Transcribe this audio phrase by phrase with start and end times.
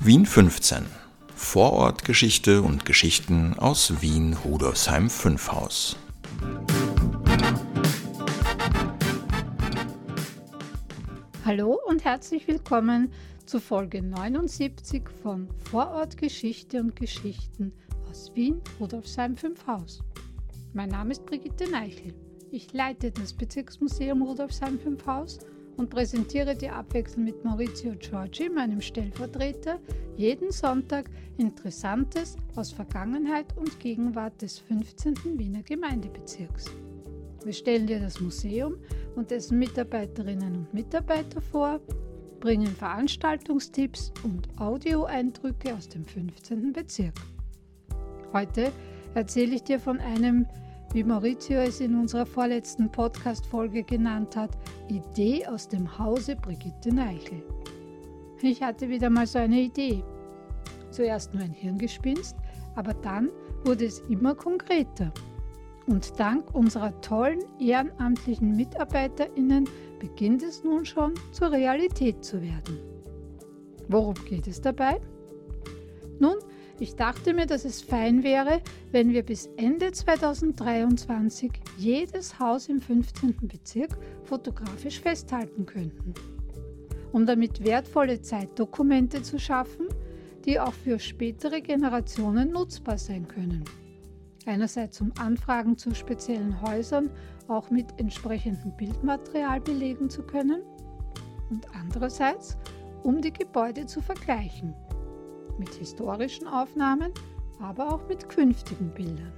[0.00, 0.86] Wien 15.
[1.34, 5.96] Vorortgeschichte und Geschichten aus Wien Rudolfsheim 5 Haus.
[11.44, 13.12] Hallo und herzlich willkommen
[13.44, 17.72] zu Folge 79 von Vorortgeschichte und Geschichten
[18.08, 20.04] aus Wien Rudolfsheim 5 Haus.
[20.74, 22.14] Mein Name ist Brigitte Neichel.
[22.52, 25.40] Ich leite das Bezirksmuseum Rudolfsheim 5 Haus
[25.78, 29.78] und präsentiere dir abwechselnd mit Maurizio Giorgi, meinem Stellvertreter,
[30.16, 35.14] jeden Sonntag Interessantes aus Vergangenheit und Gegenwart des 15.
[35.38, 36.66] Wiener Gemeindebezirks.
[37.44, 38.76] Wir stellen dir das Museum
[39.14, 41.80] und dessen Mitarbeiterinnen und Mitarbeiter vor,
[42.40, 46.72] bringen Veranstaltungstipps und Audioeindrücke aus dem 15.
[46.72, 47.14] Bezirk.
[48.32, 48.72] Heute
[49.14, 50.46] erzähle ich dir von einem
[50.92, 54.50] wie Maurizio es in unserer vorletzten Podcast-Folge genannt hat,
[54.88, 57.42] Idee aus dem Hause Brigitte Neichel.
[58.40, 60.02] Ich hatte wieder mal so eine Idee.
[60.90, 62.36] Zuerst nur ein Hirngespinst,
[62.76, 63.30] aber dann
[63.64, 65.12] wurde es immer konkreter.
[65.86, 69.68] Und dank unserer tollen ehrenamtlichen MitarbeiterInnen
[69.98, 72.78] beginnt es nun schon zur Realität zu werden.
[73.88, 75.00] Worum geht es dabei?
[76.18, 76.36] Nun,
[76.80, 78.60] ich dachte mir, dass es fein wäre,
[78.92, 83.36] wenn wir bis Ende 2023 jedes Haus im 15.
[83.42, 86.14] Bezirk fotografisch festhalten könnten.
[87.12, 89.88] Um damit wertvolle Zeitdokumente zu schaffen,
[90.44, 93.64] die auch für spätere Generationen nutzbar sein können.
[94.46, 97.10] Einerseits um Anfragen zu speziellen Häusern
[97.48, 100.62] auch mit entsprechendem Bildmaterial belegen zu können
[101.50, 102.56] und andererseits
[103.02, 104.74] um die Gebäude zu vergleichen
[105.58, 107.12] mit historischen Aufnahmen,
[107.60, 109.32] aber auch mit künftigen Bildern.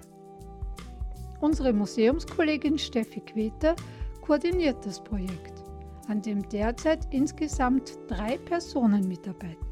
[1.40, 3.74] Unsere Museumskollegin Steffi Queter
[4.20, 5.54] koordiniert das Projekt,
[6.08, 9.66] an dem derzeit insgesamt drei Personen mitarbeiten.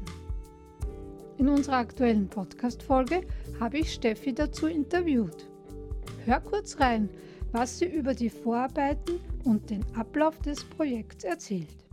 [1.37, 3.21] In unserer aktuellen Podcast-Folge
[3.59, 5.47] habe ich Steffi dazu interviewt.
[6.25, 7.09] Hör kurz rein,
[7.51, 11.85] was sie über die Vorarbeiten und den Ablauf des Projekts erzählt.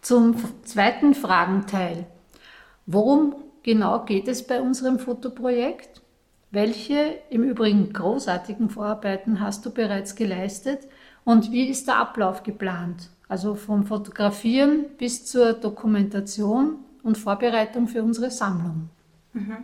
[0.00, 2.06] Zum zweiten Fragenteil.
[2.86, 6.00] Worum genau geht es bei unserem Fotoprojekt?
[6.52, 10.86] Welche im Übrigen großartigen Vorarbeiten hast du bereits geleistet
[11.24, 13.10] und wie ist der Ablauf geplant?
[13.28, 18.88] Also vom Fotografieren bis zur Dokumentation und Vorbereitung für unsere Sammlung.
[19.32, 19.56] Mhm.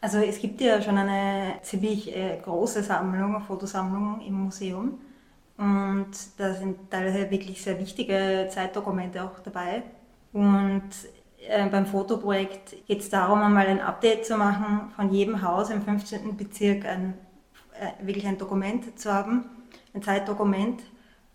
[0.00, 4.98] Also es gibt ja schon eine ziemlich äh, große Sammlung, Fotosammlung im Museum.
[5.56, 9.82] Und da sind teilweise wirklich sehr wichtige Zeitdokumente auch dabei.
[10.34, 10.82] Und
[11.48, 15.82] äh, beim Fotoprojekt geht es darum, einmal ein Update zu machen von jedem Haus im
[15.82, 16.36] 15.
[16.36, 17.14] Bezirk, ein,
[17.78, 19.44] äh, wirklich ein Dokument zu haben,
[19.94, 20.82] ein Zeitdokument,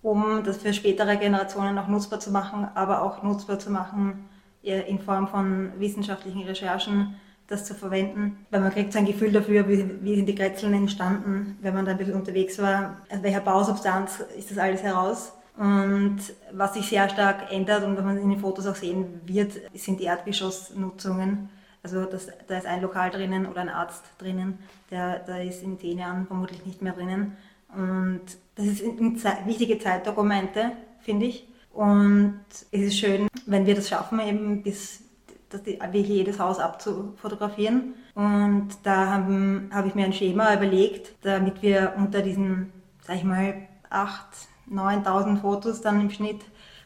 [0.02, 4.30] um das für spätere Generationen auch nutzbar zu machen, aber auch nutzbar zu machen
[4.64, 7.16] äh, in Form von wissenschaftlichen Recherchen,
[7.48, 10.74] das zu verwenden, weil man kriegt so ein Gefühl dafür, wie, wie sind die Kretzeln
[10.74, 15.34] entstanden, wenn man da ein bisschen unterwegs war, aus welcher Bausubstanz ist das alles heraus
[15.60, 16.20] und
[16.54, 20.00] was sich sehr stark ändert und was man in den Fotos auch sehen wird, sind
[20.00, 21.50] die Erdgeschossnutzungen.
[21.84, 24.60] Also das, da ist ein Lokal drinnen oder ein Arzt drinnen,
[24.90, 27.36] der, der ist in zehn Jahren vermutlich nicht mehr drinnen.
[27.76, 28.22] Und
[28.56, 30.72] das sind wichtige Zeitdokumente,
[31.02, 31.46] finde ich.
[31.74, 32.40] Und
[32.72, 35.02] es ist schön, wenn wir das schaffen, eben bis
[35.50, 37.96] dass die, wirklich jedes Haus abzufotografieren.
[38.16, 42.72] Und da habe hab ich mir ein Schema überlegt, damit wir unter diesen,
[43.02, 43.56] sag ich mal,
[43.90, 46.42] acht 9000 Fotos dann im Schnitt,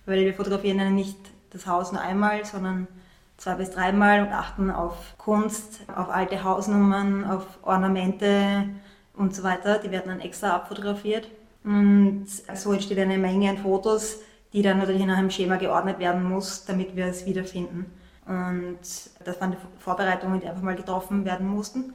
[0.06, 1.18] weil wir fotografieren ja nicht
[1.52, 2.88] das Haus nur einmal, sondern
[3.38, 8.70] zwei bis dreimal und achten auf Kunst, auf alte Hausnummern, auf Ornamente
[9.16, 9.80] und so weiter.
[9.80, 11.28] Die werden dann extra abfotografiert.
[11.64, 14.20] Und so entsteht eine Menge an Fotos,
[14.52, 17.86] die dann natürlich nach einem Schema geordnet werden muss, damit wir es wiederfinden.
[18.26, 18.80] Und
[19.24, 21.94] das waren die Vorbereitungen, die einfach mal getroffen werden mussten,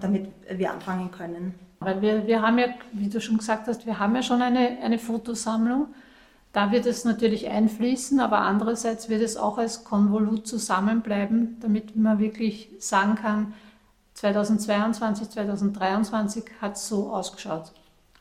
[0.00, 1.54] damit wir anfangen können.
[1.84, 4.78] Weil wir, wir haben ja, wie du schon gesagt hast, wir haben ja schon eine,
[4.82, 5.88] eine Fotosammlung.
[6.52, 12.18] Da wird es natürlich einfließen, aber andererseits wird es auch als Konvolut zusammenbleiben, damit man
[12.18, 13.54] wirklich sagen kann,
[14.14, 17.72] 2022, 2023 hat es so ausgeschaut.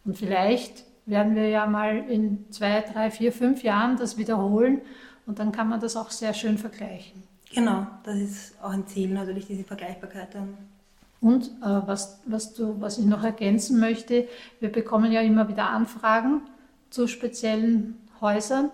[0.04, 4.82] Und vielleicht werden wir ja mal in zwei, drei, vier, fünf Jahren das wiederholen
[5.26, 7.24] und dann kann man das auch sehr schön vergleichen.
[7.54, 10.58] Genau, das ist auch ein Ziel natürlich, diese Vergleichbarkeit dann
[11.24, 14.28] und äh, was, was, du, was ich noch ergänzen möchte,
[14.60, 16.42] wir bekommen ja immer wieder Anfragen
[16.90, 18.72] zu speziellen Häusern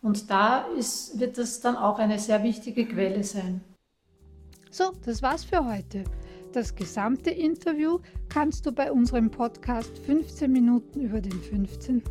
[0.00, 3.60] und da ist, wird das dann auch eine sehr wichtige Quelle sein.
[4.70, 6.04] So, das war's für heute.
[6.52, 7.98] Das gesamte Interview
[8.28, 12.02] kannst du bei unserem Podcast 15 Minuten über den 15.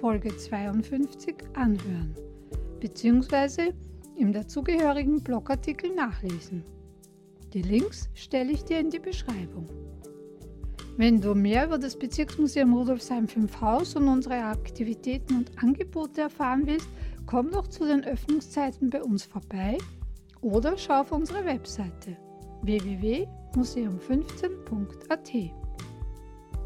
[0.00, 2.12] Folge 52 anhören,
[2.80, 3.72] beziehungsweise
[4.16, 6.64] im dazugehörigen Blogartikel nachlesen.
[7.54, 9.66] Die Links stelle ich dir in die Beschreibung.
[10.98, 16.66] Wenn du mehr über das Bezirksmuseum Rudolfsheim 5 Haus und unsere Aktivitäten und Angebote erfahren
[16.66, 16.88] willst,
[17.24, 19.78] komm doch zu den Öffnungszeiten bei uns vorbei
[20.42, 22.18] oder schau auf unsere Webseite
[22.62, 25.32] www.museum15.at.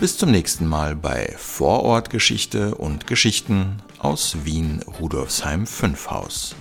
[0.00, 6.56] Bis zum nächsten Mal bei Vorortgeschichte und Geschichten aus Wien Rudolfsheim 5 Haus.